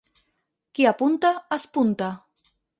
Qui 0.79 0.87
apunta, 0.93 1.33
espunta. 1.59 2.13